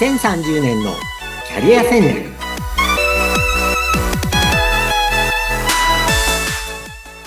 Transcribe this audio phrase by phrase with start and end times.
[0.00, 0.94] 2030年の
[1.46, 2.30] キャリア戦略。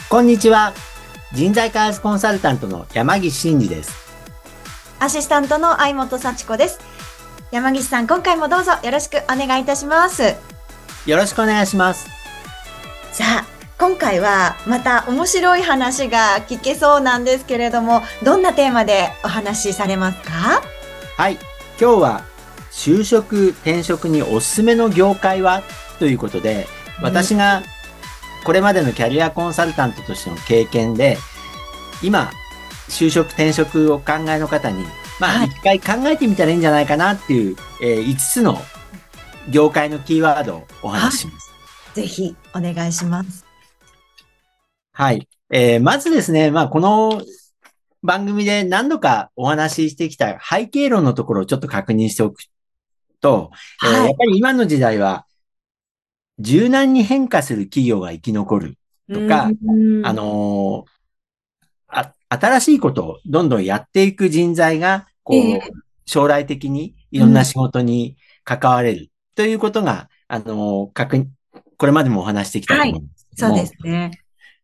[0.10, 0.74] こんにちは。
[1.34, 3.94] 人材開発コンサルタントの山岸真嗣です。
[5.00, 6.80] アシスタントの相本幸子です。
[7.52, 10.24] 山岸さん今回もどうぞよろしくお願いいたします。
[11.06, 12.10] よろしくお願いします。
[13.12, 13.46] さあ
[13.78, 20.64] 今回はまた面白い話が聞けそうなんですけれどもどんなテーマでお話しされますか？
[21.18, 21.38] はい。
[21.80, 22.33] 今日は
[22.76, 25.64] 就職転職におすすめの業界は？
[26.00, 26.68] ということで
[27.02, 27.64] 私が
[28.44, 31.18] これまでのキャリアコンサルタントとしての経験で
[32.02, 32.32] 今
[32.90, 34.84] 就職転職を考えの方に
[35.20, 38.58] まあ一回考えてみたらいいんじゃないかなっていう、えー、5つの
[39.50, 41.54] 業界のキーワードをお話しします。
[41.94, 43.46] ぜひお願いします。
[44.92, 45.28] はい。
[45.50, 47.22] えー、まずですね、まあ、この
[48.02, 52.44] 番組で何度かお話ししてきた背景論のところをちょっと確認しておく
[53.24, 55.26] と、はい、えー、やっぱり今の時代は
[56.38, 58.78] 柔軟に変化する企業が生き残る
[59.12, 59.50] とか、あ
[60.14, 60.86] のー、
[61.88, 65.62] あ、新しいことをどんどんやっていく人材が、こう、えー、
[66.06, 71.28] 将来的にいろんな仕事に関われるということが、あのー、確認、
[71.78, 74.12] これまでもお話してきたと思うんですけども、はい、そうですね。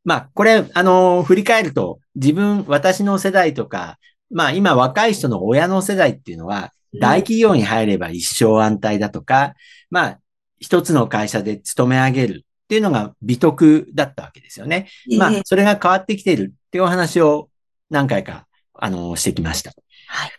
[0.04, 4.00] まあ、これ、あの、振り返ると、自分、私の世代とか、
[4.32, 9.54] まあ、今若い人の親の世代っていうのは、大企業に入れば一生安泰だとか、
[9.90, 10.20] まあ、
[10.60, 14.90] 一つの会社で勤め上げるっていうのが美徳だったわけですよね。
[15.18, 17.50] まあ、それが変わってきているっていうお話を
[17.90, 19.72] 何回か、あの、してきました。
[20.08, 20.32] はい。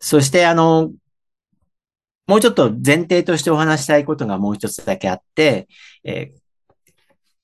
[0.00, 0.92] そして、あの、
[2.26, 5.68] もうちょっと前提としてお話したいことがもう一つだけあって、
[6.04, 6.40] えー、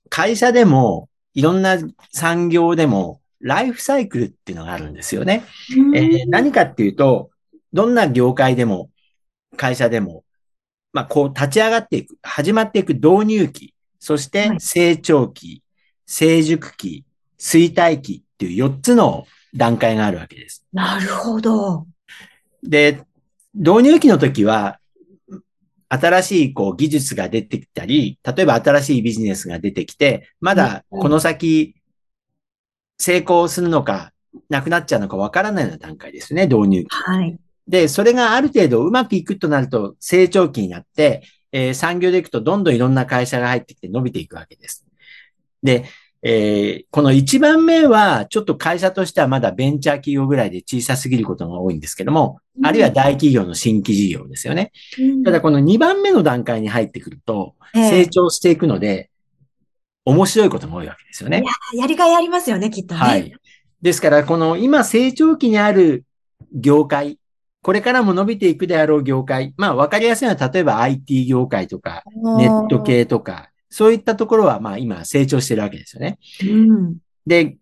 [0.08, 1.78] 会社でもいろんな
[2.12, 5.44] 産業でも、ライフサイクルっていうのがあるんですよね。
[5.94, 7.30] えー、何かっていうと、
[7.72, 8.90] どんな業界でも、
[9.56, 10.24] 会社でも、
[10.92, 15.62] まあ、こう立ち上がっていく、始まっていく導入期、そして成長期、
[16.06, 17.04] 成熟期、
[17.38, 20.64] 衰退期っていう4つの段階があるわけです。
[20.72, 21.86] なるほど。
[22.62, 23.02] で、
[23.54, 24.78] 導入期の時は、
[25.92, 31.74] 新しいこう技術が出てきたり、例えば新しいビジネスが出てきて、まだこの先
[32.96, 34.12] 成功するのか、
[34.48, 36.88] なくなっちゃうのかわからないような段階ですね、導入期。
[36.90, 37.36] はい。
[37.70, 41.22] で、それがある程度うまくいくとなると成長期になって、
[41.52, 44.84] えー、産業でいくとどんどんいろんな会社が入ってきて伸びていくわけです。
[45.62, 45.84] で、
[46.22, 54.72] えー、この1番目は、ちょっと会社としてはまだベンチャー企業ぐらいで小さすぎることが多いんですけども、うん、あるいは大企業の新規事業ですよね。
[54.98, 59.10] うん、ただこの2番目の段階に入ってくると、成長していくので、
[60.04, 61.44] 面白いことが多いわけですよね。
[61.72, 63.00] や、やりがいありますよね、きっとね。
[63.00, 63.32] はい。
[63.80, 66.04] ですから、この今成長期にある
[66.52, 67.19] 業界、
[67.62, 72.02] これからも伸びていくであろう業界、まあわかりやすいのは、例えば IT 業界とか、
[72.38, 76.18] ネット系とか、そういったところは、まあ今成長してるわけですよね。
[76.42, 77.56] うん、で、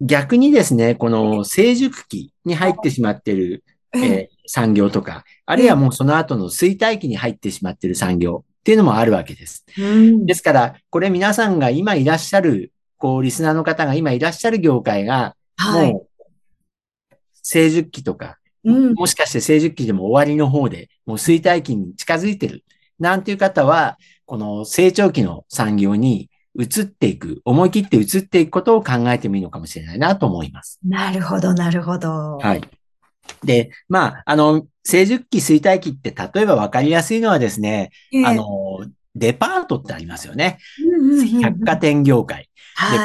[0.00, 3.64] 逆にですね、この成熟期に入ってしまっている、
[3.94, 9.64] えー、産業とか、あるいはもうその後の衰退期に入ってしまっている産業っていうのもあるわけです。
[9.78, 15.36] うん、ですから、これ皆さんが今いらっしゃる、こう、リスナーの方が今いらっしゃる業界が、
[15.72, 16.08] も
[17.10, 22.64] う、成熟期とか、もしかして成熟期でも終わりの方で、もう衰退期に近づいてる、
[22.98, 30.80] なんていう方は、この成長期の産業に移っていく、思い切って移っていくことを考えてもいいのかもしれないなと思います。
[30.84, 32.38] なるほど、なるほど。
[32.38, 32.62] はい。
[33.44, 38.44] で、まあ、あの、成熟期、衰退期って、例えば分かりやすいのはですね、えー、あの、
[39.16, 40.58] デパートってありますよね。
[41.42, 42.48] 百貨店業界。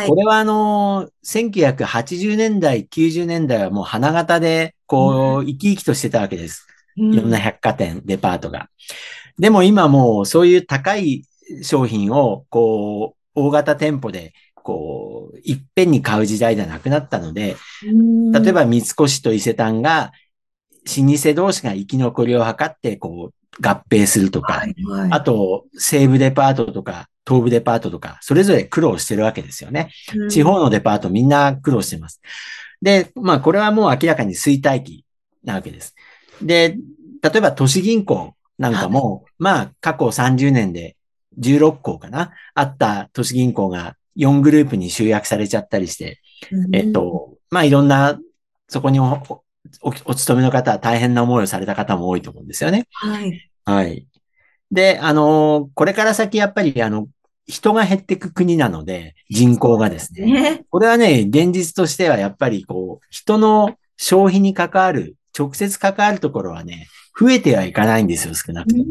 [0.04, 6.68] で、これはあの、1980年代、90年代はもう花形で、こう、生き生きとしてたわけです。
[6.98, 8.70] いろんな百貨店、デパートが。
[9.40, 11.24] でも今もうそういう高い
[11.64, 17.56] 商品を、こう、大型店舗で、こう、いっぺんに買う時代ではなくなったので、
[18.34, 20.12] 例えば三越と伊勢丹が、
[20.86, 29.92] 老舗同士が生き残りを図って、こう、合併するとか、はいはい、あと、西部デパートとか、東部デパートとか、それぞれ苦労してるわけですよね。
[30.30, 32.22] 地方のデパートみんな苦労してます。
[32.82, 35.06] で、まあ、これはもう明らかに衰退期
[35.44, 35.96] なわけです。
[36.42, 36.78] で、
[37.22, 40.96] 例えば都市銀行なんかも、まあ、過去30年で
[41.40, 46.22] 16校かなあった都市銀行が4グループに集約されちゃったりして、
[46.74, 48.20] えっと、まあ、いろんな、
[48.68, 49.00] そこに
[49.82, 52.88] おおお勤めの方は大変な思いをされた方も多いと思うんですよね。
[52.92, 53.52] はい。
[53.66, 54.08] はい。
[54.72, 57.08] で、あの、これから先やっぱり、あの、
[57.48, 60.64] 人が減っていく国なので、人口がですね。
[60.70, 66.88] これはね、現実としてはやっぱりこう、人の消費に関わる、直接関わるところはね、
[67.20, 68.86] 増えてはいかないんですよ、少なくとも。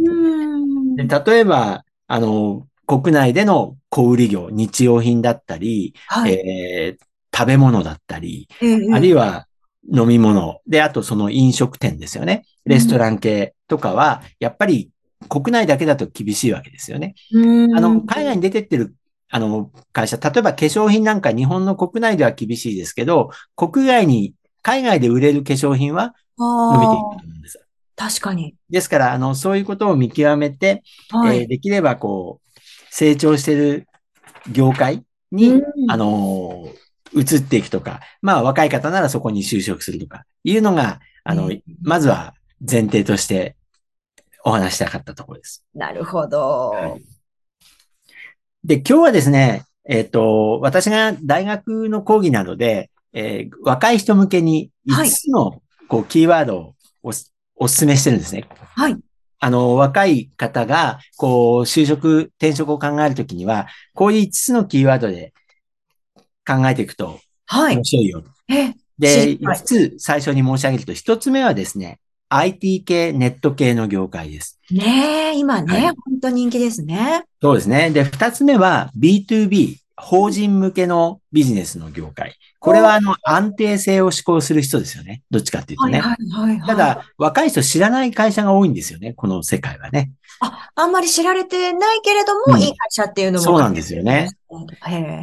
[0.97, 8.49] で例えば、あの、国内での小売業、日用品だったり、はい、えー、食べ物だったり、
[8.93, 9.47] あるいは
[9.93, 12.45] 飲み物、で、あとその飲食店ですよね。
[12.65, 14.91] レストラン系とかは、やっぱり
[15.29, 17.15] 国内だけだと厳しいわけですよね。
[17.33, 18.95] あの、海外に出てってる
[19.31, 27.65] あの、会社、例えば化粧品なんか日本の国内では厳しいですけど、国外に、海外で売れる化粧品は伸びていくと思うんです。
[27.97, 28.57] 確かに。
[28.69, 32.61] ですから、あの、そういうことを見極めて、はい、えー、できればこう、
[32.91, 33.87] 成長している
[34.51, 36.69] 業界に、あの、
[37.15, 41.51] 移っていくとか、まあ若い方ならそこに就職するとか、いうのが、あの、
[41.83, 43.57] まずは前提として
[44.45, 45.65] お話したかったところです。
[45.75, 46.71] なるほど。
[46.71, 47.03] はい
[48.65, 57.13] で、今日はですね、えっ、ー、と、私が大学の講義などで、えー、若い人向けに5つの、こう、キーワードをお
[57.57, 58.47] お勧めしてるんですね。
[58.77, 58.97] はい。
[59.39, 65.33] あの、若い方が、こう、就職、転職を考えるときには、こういう5つのキーワードで
[66.51, 67.77] 考えていくと、はい。
[67.77, 68.25] 面白いよ。
[68.49, 74.61] えで、5つ最初に申し上げると、1つ目はですね、IT 系、ネット系の業界です。
[74.71, 77.25] ねえ、今ね、はい、本当人気ですね。
[77.43, 77.91] そうですね。
[77.91, 82.37] で、二つ目は B2B、法人向けのビジネスの業界。
[82.61, 85.23] これはあの安定性を志向する人ですよね。
[85.31, 86.01] どっちかっていうとね。
[86.01, 89.13] はいはいはいはい、ただ、若い人知らない会社が多いんですよね。
[89.15, 90.13] この世界はね。
[90.41, 93.45] あ、あんまり知られてないけれども、うん、いい会社っていうのも。
[93.45, 94.31] そうなんですよね。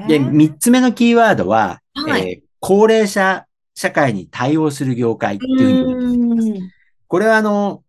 [0.08, 6.72] で、三つ目のキーワードは、はい、えー、高齢者社会に対応する業界っていう
[7.08, 7.84] これはあの、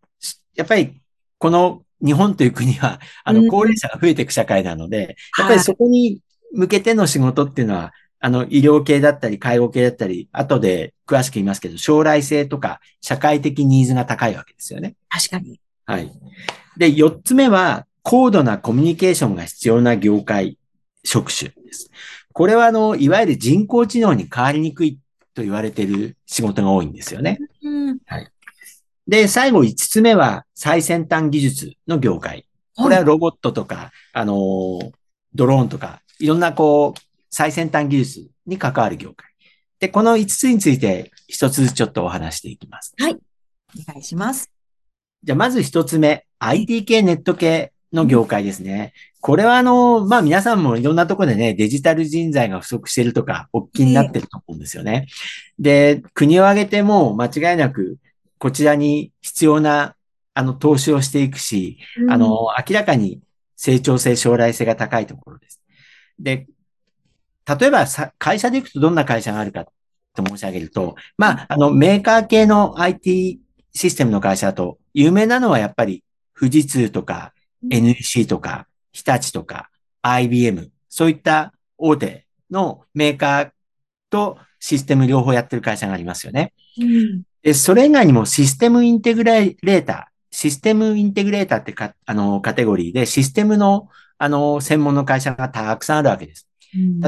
[0.55, 1.01] やっぱり
[1.39, 6.21] この日本という国は、あの、高齢者が増えていく社会なので、やっぱりそこに
[6.53, 14.95] 向けての仕事っていうのは、あの、医療系だったり、介護系だったり、後で詳しく言いますけど、将来性とか、社会的ニーズが高いわけですよね。
[15.09, 15.61] 確かに。
[15.89, 16.13] はい。
[16.77, 20.59] で、四つ目は、高度なコミュニケーションが必要な業界、
[21.03, 21.91] 職種です。
[22.35, 24.99] これは、あの、いわゆる人工知能に変わりにくい
[25.33, 27.39] と言われている仕事が多いんですよね。
[27.63, 28.31] うん、はい。
[29.07, 32.47] で、最後5つ目は最先端技術の業界。
[32.77, 34.93] これはロボットとか、あの
[35.35, 37.01] ドローンとか、いろんなこう、
[37.31, 39.31] 最先端技術に関わる業界。
[39.81, 42.95] で、この5つについて一つずつちょっとお話していきます。
[42.99, 43.15] はい。
[43.15, 44.58] お願いします。
[45.25, 48.93] じゃあ、まず一つ目、IT 系、ネット系の業界ですね。
[49.21, 55.07] これはあの、まあ皆さんもいろんなところでね、デジタル人材が不足しているとか、おっきになってると思うんですよね。
[55.59, 57.99] で、国を挙げても間違いなく、
[58.39, 59.97] こちらに必要な、
[60.35, 62.29] あの、投資をしていくし、うん、あの、
[62.69, 63.21] 明らかに
[63.57, 65.61] 成長性、将来性が高いところです。
[66.21, 66.47] で、
[67.59, 67.87] 例えば
[68.19, 69.67] 会社で行くとどんな会社があるか
[70.15, 73.41] と申し上げると、まあ、あの、メーカー系の IT
[73.73, 76.03] システムの会社だと、有名なのはやっぱり
[76.37, 77.33] 富士通とか
[77.71, 79.71] NEC とか日立とか
[80.03, 83.51] IBM、そういった大手のメーカー
[84.11, 86.53] とシステム両方やってる会社がありますよね。
[86.81, 90.05] うん、で、それ以外にもシステムインテグレーター、
[90.35, 96.49] システムインテグレーターってか、あの、カテゴリーでシステムの、あの、専門の会社がたくさんあるわけです。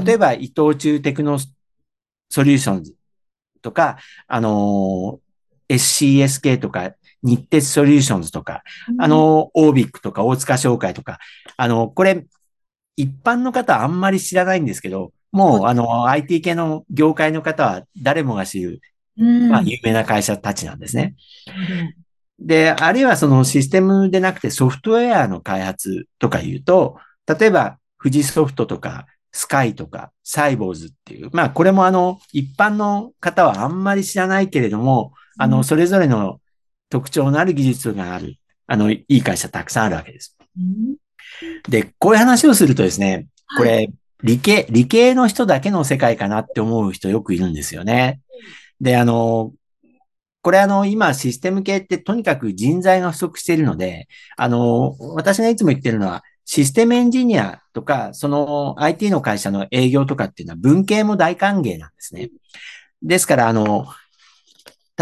[0.04, 1.38] 例えば、伊藤忠テクノ
[2.28, 2.94] ソリューションズ
[3.62, 5.20] とか、あの、
[5.68, 8.62] SCSK とか、日鉄ソリューションズとか、
[8.98, 11.18] あの、オービックとか大塚商会とか、
[11.56, 12.26] あの、これ、
[12.96, 18.80] 一般の方はあんまり知らないんですけど、もう、あの、IT 系の業界の方は誰もが知る
[19.20, 21.14] まあ、有名な会社たちなんですね。
[22.38, 26.96] で、あるいはそのシステムでなくてソフトウェアの開発とか言うと、
[27.26, 36.40] 例えば富士ソフトとかスカイとかサイボウズっていう、まあこれもあの一般の方はあんまり知らないけれども、あのそれぞれの
[36.90, 40.37] 特徴のある技術がある、あのいい会社たくさんあるわけです。
[41.68, 43.90] で、こういう話をするとですね、これ
[44.23, 48.20] 理系、理系の人だけの世界かなって思う人よくいるんですよね。
[48.80, 49.52] で、あの、
[50.42, 62.30] これあの、今システム系ってとにかく人材が不足しているので、あの、私がいつも言ってるのは、システムエンジニアとか、その IT の会社の営業とかっていうのは文系も大歓迎なんですね。
[63.02, 63.87] ですから、あの、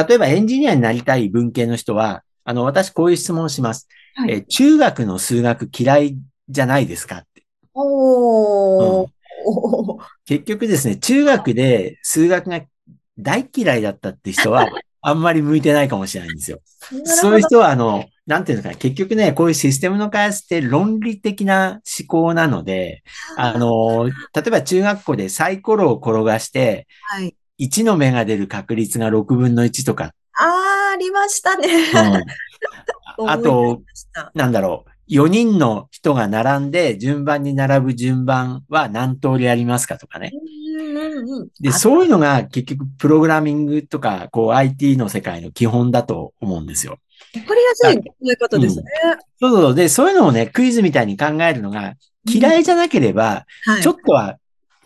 [0.07, 3.89] 例えばエンジニアになりたい文系の人は、あの、私こういう質問をします。
[4.15, 7.45] はい、え中学の数学嫌いじゃないですかって。
[7.75, 12.63] おー、うん、結局ですね、中学で数学が
[13.19, 14.69] 大嫌いだったって人は、
[15.01, 16.61] あんまり向いてないかもしれないんですよ。
[17.05, 23.03] そういう人は、あの、なんていうのかな、結局ね、こういうシステムの開発って論理的な思考なので、
[23.37, 24.13] あの、例
[24.47, 30.13] えば中学校でサイコロを転がして、はい、1の目が出る確率が6分の1とか。
[30.33, 31.69] ああ、ありましたね。
[33.27, 33.83] あと、
[34.35, 34.91] なんだろう。
[35.09, 40.33] 4人の人が並んで順番に並ぶ順番は何通りありますかとかね。
[41.61, 46.99] で、そういうのが結局プログラミングとか、こう IT の世界の基本だと思うんですよ。
[47.35, 48.85] わかりやすい考え方ですね、
[49.41, 49.75] うん、そうそう。
[49.75, 51.95] で、そういうのをね、クイズみたいに考えるのが
[52.27, 53.47] 嫌いじゃなければ、
[53.83, 54.37] ちょっとは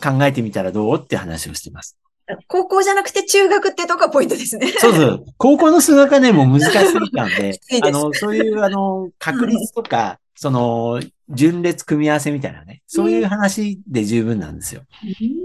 [0.02, 1.99] 考えてみたらどうって話をしてます。
[2.46, 4.68] 高校じゃなくて中学ってとこがポイントですね。
[4.78, 5.24] そうそう。
[5.38, 14.82] 高校の数学はね、もう難しすぎたんで、あの、そういう、あの、確率とか、その、順列組み合わせみたいなね、そういう話で十分なんですよ。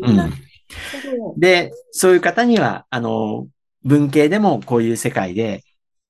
[0.04, 0.34] うん。
[1.38, 3.48] で、そういう方には、あの、
[3.84, 5.64] 文系でもこういう世界で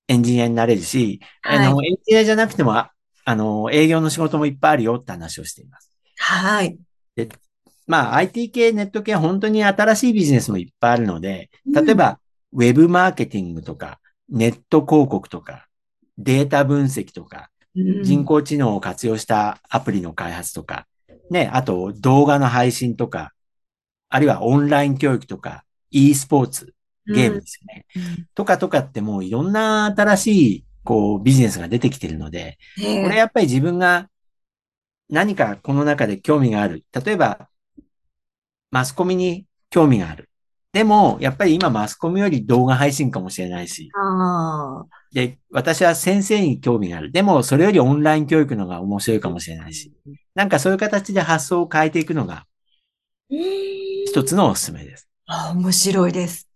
[0.08, 2.92] エンジニアになれるし、はい、あの、エンジニアじゃなくても、あ
[3.26, 5.92] の、営業の仕事もいっぱいあるよって話をしています。
[6.18, 6.78] はい。
[7.16, 7.28] で、
[7.88, 12.20] まあ、IT 系、ネット系は本当に新しいビジネスもいっぱいあるので、例えば、
[12.52, 15.68] ウェブマーケティングとか、ネット広告とか、
[16.18, 17.50] データ分析とか、
[18.04, 20.86] 人工知能を活用したアプリの開発とか、
[21.30, 23.34] ね、あと動画の配信とか、
[24.10, 26.74] あるいはオンライン教育とか、e スポーツ、
[27.06, 27.86] ゲームですよね。
[27.96, 34.10] うん、とかとかってもういろんな新しい、こう、ビジネスが出てきてるので、これやっぱり自分が
[35.10, 36.84] 何かこの中で興味がある。
[37.06, 37.50] 例えば、
[38.72, 40.30] マスコミに興味がある。
[40.74, 43.90] でも、やっぱり今マスコミより動画配信かもしれないし。
[45.14, 47.12] で、私は先生に興味がある。
[47.12, 49.92] でも、それよりオンライン教育のが面白いかもしれないし。
[50.36, 52.46] なんかそういう形で発想を変えていくのが、
[53.30, 55.10] 一つのおすすめです。
[55.26, 56.48] あ面白いです。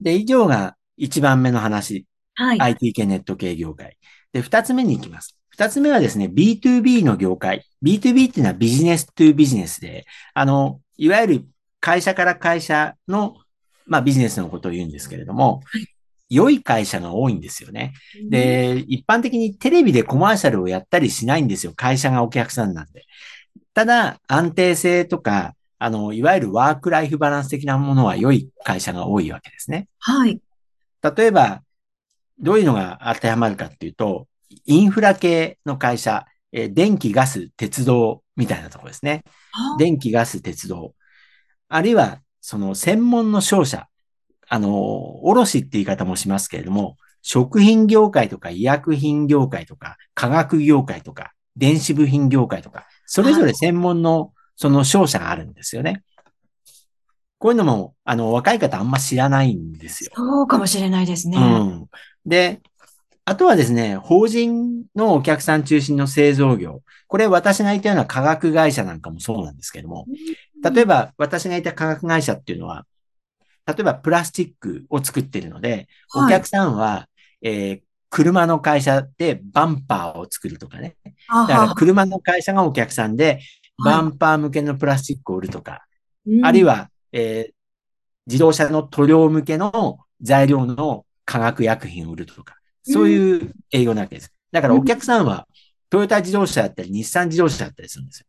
[0.00, 2.06] で、以上が一番目の話。
[2.34, 2.60] はい。
[2.60, 3.96] IT 系ネット系業界。
[4.32, 5.36] で、二つ目に行きます。
[5.56, 7.64] 二つ目はですね、B2B の業界。
[7.82, 11.46] B2B っていうのはビジネストゥビジネスで、あの、いわゆる
[11.80, 13.38] 会社から会社の、
[13.86, 15.62] まあビジネスのことを言うんですけれども、
[16.28, 17.94] 良い会社が多いんですよね。
[18.28, 21.72] で、一般的にテレビでコマーシャルをやったりしないんですよ。
[21.74, 23.06] 会社がお客さんなんで。
[23.72, 29.88] ただ、安定性とか、あの、いわゆるワークライフバランス的なものは良い会社が多いわけですね。
[30.00, 30.38] はい。
[31.16, 31.62] 例えば、
[32.38, 34.26] どういうのが当てはまるかっていうと、
[34.64, 39.24] インフラ系の会社、えー、電気、ガス、鉄道みたいなところですね。
[39.78, 40.94] 電気、ガス、鉄道。
[41.68, 43.88] あるいは、その専門の商社。
[44.48, 56.04] あの、卸って言い方もしますけれども、食品業界とか医薬品業界とか化学業界とか電子部品業界とか、それぞれ専門のその商社があるんですよね。
[57.38, 60.12] こういうのも、あの、若い方あんま知らないんですよ。
[60.14, 61.36] そうかもしれないですね。
[61.36, 61.86] うん。
[62.24, 62.60] で、
[63.28, 66.82] あとはですね、法人のお客さん中心の製造業。
[67.08, 70.06] これ私がいたような化学会社なんかもそうなんですけども、
[70.62, 72.86] 例えば私がいた化学会社っていうのは、
[73.66, 77.08] 例えばプラスチックを作っているので、お客さんは、は
[77.40, 77.80] い、えー、
[78.10, 80.96] 車の会社でバンパーを作るとかね。
[81.28, 83.40] だから車の会社がお客さんで、
[83.84, 85.78] バンパー向けのプラスチックを売るとか、は
[86.26, 87.52] い、あるいは、えー、
[88.28, 92.54] 自動車の塗料向けの材料の化学薬品を売るとか、
[92.92, 94.32] そういう営業なわけです。
[94.52, 95.46] だからお客さんは、
[95.90, 98.26] トヨタ自動車だったり、日産自動車だったりするんですよ。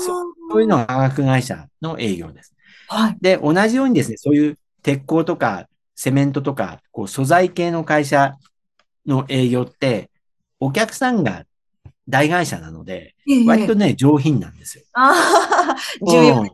[0.00, 2.54] そういうのが化学会社の営業です。
[2.88, 3.18] はい。
[3.20, 8.34] で、同じようにですね、そういう鉄鋼とかセメントとか、こう素材系の会社
[9.06, 10.10] の営業って、
[10.58, 11.44] お客さんが
[12.08, 13.14] 大会社なので、
[13.46, 14.84] 割とね、上品なんですよ。
[14.94, 15.76] ああ、
[16.10, 16.50] 重要ね、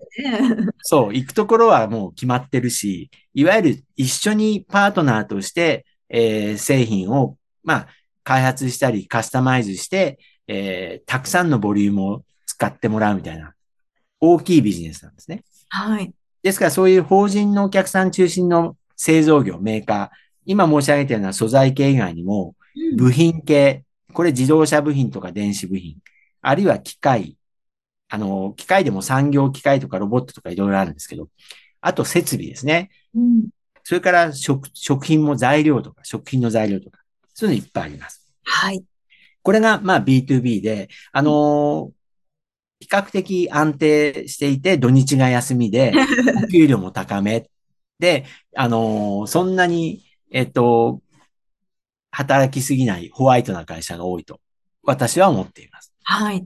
[0.82, 7.88] そう、行くところはもう決まってるし、いわゆる一緒にパートナーとして、えー、製品を、まあ、
[8.24, 13.54] 開発したりカスタマイズして、えー、たくさんのボリュームを使ってもらうみたいな、
[14.20, 15.44] 大きいビジネスなんですね。
[15.68, 16.12] はい。
[16.42, 20.08] ですから、そういう法人のお客さん中心の製造業、メーカー、
[20.44, 22.54] 今申し上げたような素材系以外にも、
[22.96, 25.96] 部品系、これ自動車部品とか電子部品、
[26.40, 27.36] あるいは機械、
[28.08, 31.28] あの、機械でも産業機械とかロボットとかいろいろあるんですけど、
[31.80, 32.90] あと設備ですね。
[33.14, 33.48] うん、
[33.86, 36.98] それから食、食品も材料とか、食品の材料とか、
[37.32, 38.34] そういうのいっぱいあります。
[38.42, 38.82] はい。
[39.42, 41.92] これが、まあ B2B で、あのー、
[42.80, 45.92] 比較的安定していて、土日が休みで、
[46.42, 47.48] お給料も高め。
[48.00, 48.24] で、
[48.56, 51.00] あのー、そんなに、えっと、
[52.10, 54.40] 働きすぎないホワイトな会社が多いと、
[54.82, 55.94] 私は思っています。
[56.02, 56.44] はい。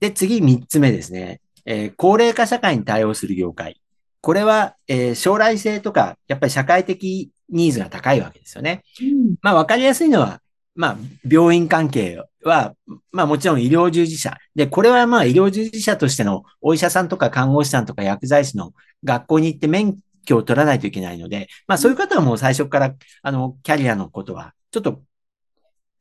[0.00, 1.42] で、次、三つ目ですね。
[1.66, 3.82] えー、高齢化社会に対応する業界。
[4.26, 8.82] これは、えー、将来性とか、やっぱり社会的ニーズが高いわけですよね。
[9.00, 10.40] うん、まあ、わかりやすいのは、
[10.74, 10.96] まあ、
[11.30, 12.74] 病院関係は、
[13.12, 14.36] まあもちろん医療従事者。
[14.56, 18.72] で、これはまあ医療従事者としてのお医者さんとか看護師さんとか薬剤師の
[19.04, 25.04] 学校に行って免許を取らないといけないので、まあそういう方はもう最初から、あの、キャリアのことは、ちょっと、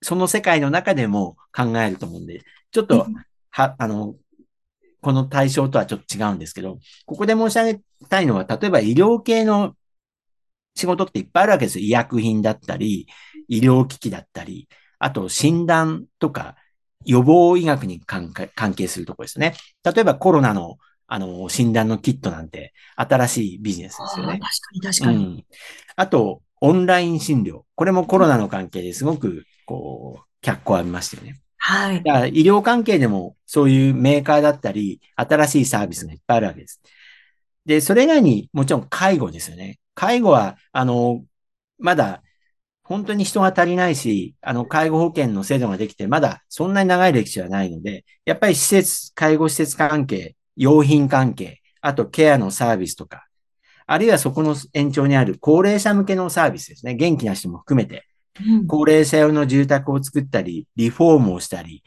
[0.02, 2.42] その世界の中でも考えると思うんで、
[2.72, 3.06] ちょっと、
[3.52, 4.16] は、あの、
[5.06, 9.76] この対象とはちょっと違うんですけど、ここで申し上げたいのは、例えば医療系の
[10.76, 11.86] 仕事っていっぱいあるわけですよ。
[11.86, 13.08] 医薬品だったり、
[13.48, 14.68] 医療機器だったり、
[15.00, 16.56] あと診断とか
[17.06, 18.34] 予防医学に関
[18.76, 19.54] 係するところですね。
[19.84, 24.40] 例えばコロナのあの、診断のキットなんて新しいビジネスですよね。
[24.40, 25.26] 確かに確かに。
[25.26, 25.46] うん。
[25.96, 27.62] あと、オンライン診療。
[27.76, 31.40] これもコロナの関係ですごく、こう、脚光を浴びましたよね。
[31.58, 32.04] はい。
[32.04, 36.82] だから医療関係でもそういうメーカーだったり、新しいサービスがいっぱいあるわけです。
[37.66, 39.80] で、それ以外にもちろん介護ですよね。
[39.96, 41.24] 介護は、あの、
[41.80, 42.22] まだ
[42.86, 53.26] 本当に人が足りないし、あの、介護保険の制度ができて、まだそんなに長い歴史はないので、やっぱり施設、介護施設関係、用品関係、あとケアのサービスとか、
[53.88, 56.94] あるいはそこの延長にある高齢者向けのサービスですね。
[56.94, 58.06] 元気な人も含めて、
[58.68, 61.84] 高齢者用の住宅を作ったり、リフォームをしたり、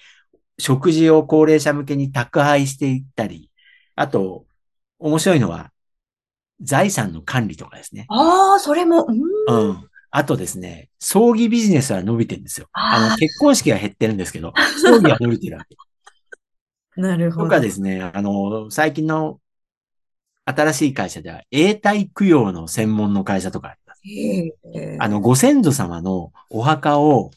[0.59, 3.51] 食事を高齢者向けに宅配していったり、
[3.95, 4.47] あと、
[4.99, 5.73] 面白いのは、
[6.61, 8.07] 財産の管理とかですね。
[8.09, 9.69] ああ、それも、うん。
[9.69, 9.89] うん。
[10.11, 12.69] あとですね、葬儀ビジネスは伸びてるんですよ。
[12.73, 14.53] あの、結婚式は減ってるんですけど、
[14.85, 15.77] 葬儀は伸びてるわけ。
[17.01, 17.45] なるほど。
[17.45, 19.41] とかですね、あの、最近の
[20.47, 24.01] 新しい会社では、永代供養の専門の会社とかあります。
[24.99, 27.31] あの、ご先祖様のお墓を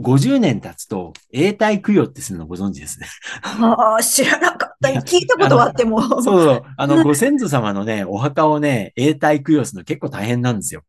[0.00, 3.06] 50年経つと、永代供養ってするのご存知ですね。
[3.42, 4.88] ああ、知らなかった。
[5.00, 6.02] 聞いたことはあっても。
[6.02, 6.62] そうそう。
[6.76, 10.82] あの、ご先祖様のね、お墓をね、永代供養するの結構大変なんですよ。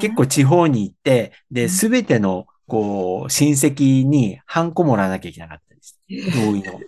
[0.00, 6.00] 結構地方に行って、で、すべての、こう、親戚にハンコもらわなきゃいけなかったです。
[6.40, 6.80] 同意の。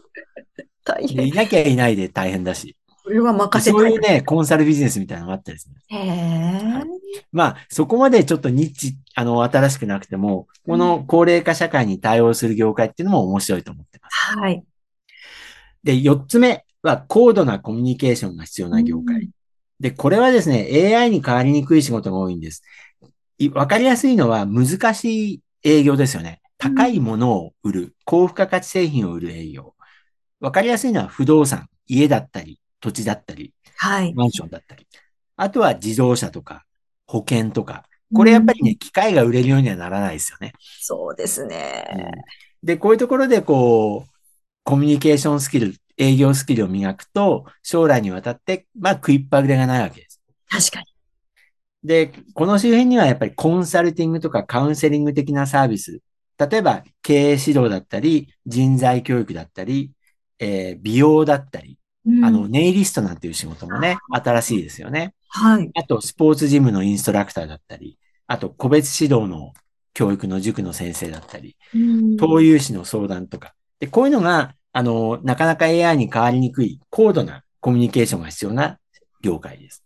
[0.84, 1.28] 大変。
[1.28, 2.76] いなきゃいないで大変だし。
[3.02, 3.70] それは任せ。
[3.70, 5.74] そういうね、コンサルビジネスみたいなのがあったりする。
[5.88, 6.10] へえ、
[6.72, 6.84] はい。
[7.32, 14.38] まあ、そこまでちょっとニッチ、あの、新しくなくても、この高齢化社会に対応する業界っていうのも面白いと思ってます。
[14.38, 14.64] はい。
[15.82, 19.16] で、四つ目は高度なコミュニケーションが必要な業界。
[19.16, 19.30] うん、
[19.80, 22.62] で、これはですね、AI に変わりにくい仕事が多いんです。
[23.54, 26.40] わかりやすいのは難しい営業ですよね。
[26.58, 29.74] 高いものを売る、高付加価値製品を売る営業。
[30.38, 34.12] わかりやすいのは不動産、家だったり、土地だったり、はい。
[34.14, 34.86] マンションだったり。
[35.36, 36.64] あとは自動車とか、
[37.06, 37.84] 保険とか。
[38.14, 40.52] これやっぱりね、機械が売れるようにはならないですよね。
[40.58, 41.84] そうですね、
[42.62, 42.66] うん。
[42.66, 44.10] で、こういうところでこう、
[44.64, 50.20] コミュニケーションスキル、営業スキルを磨くと、将来にわたって、まあ、食いっぱぐれがないわけです。
[50.48, 50.86] 確かに。
[51.84, 56.00] で、この周辺にはやっぱりコンサルティングとかカウンセリング的なサービス。
[56.38, 59.92] 例えば、経営指導だったり、人材教育だったり、
[60.38, 61.71] えー、美容だったり、うん、
[62.24, 65.14] あの、ネイリストなんていう仕事もね、新しいですよね。
[65.28, 65.70] はい。
[65.74, 69.52] あと、スポーツジムのインストラクターだったり、あと、個別指導の
[69.94, 71.56] 教育の塾の先生だったり、
[72.18, 73.54] 投融資の相談とか。
[73.78, 78.78] で、こういうのが、あの、なかなか AI に変わりにくい高度なコミュニケーションが必要な
[79.20, 79.84] 業界です。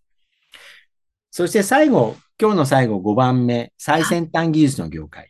[1.31, 5.29] そして最後、今日の最後5番目、最先端技術の業界。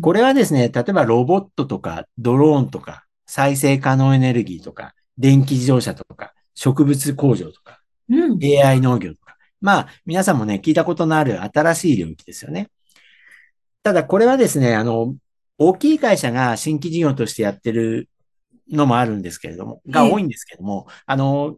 [0.00, 9.36] これはですね、例えばロボットとかドローンとか再生可能エネルギーとか電気自動車とか、植物工場とか、うん、AI 農業とか。
[9.60, 12.70] まあ、皆さんもね、聞いたことのある新しい領域ですよね。
[13.82, 15.14] ただ、これはですね、あの、
[15.58, 18.08] 大きい会社が新規事業としてやってる
[18.70, 21.56] のもあるんですけれども、が多いんですけれども、あの、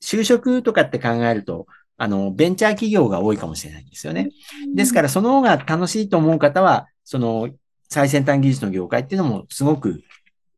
[0.00, 4.30] 就職とかって考えると、あの、ベンチャー企業が多いかもしれないんですよね。
[4.74, 7.50] ですから、その方が楽しいと思う方は、その、
[7.90, 10.02] 最先端技術の業界っていうのもすごく、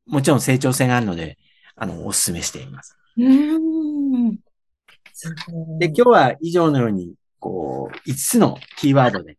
[0.07, 1.39] もちろん成長性があるので、
[1.81, 2.97] あの、お勧めしています。
[3.17, 4.39] うん
[5.79, 9.39] で、今日は以上のように、こう、5つのキーワードで、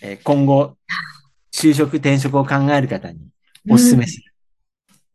[0.00, 0.76] えー、今後、
[1.52, 3.18] 就職、転職を考える方に
[3.68, 4.32] お勧めする、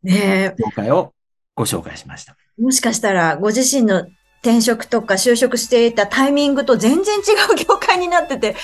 [0.02, 1.14] ね業界を
[1.54, 2.36] ご紹介しました。
[2.58, 4.06] もしかしたら、ご自身の
[4.42, 7.20] 転職とか就職していたタイミングと全然違
[7.52, 8.54] う業界になってて、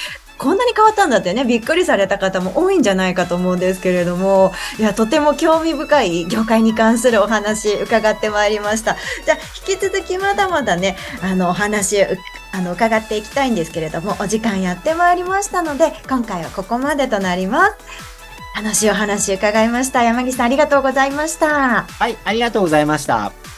[0.42, 8.96] こんなに変わったんだってね、びっくりされた方も多いんじゃないかと思うんですけれども、いや、とても興味深い業界に関するお話伺ってまいりました。
[9.24, 12.02] じゃあ、引き続きまだまだね、あの、お話、
[12.52, 17.76] あの、伺っていきたいんですけれども、お時間やってまいりましたので、今回はここまでとなります。
[18.56, 20.02] 楽しいお話伺いました。
[20.02, 21.84] 山岸さんありがとうございました。
[21.84, 23.51] はい、ありがとうございました。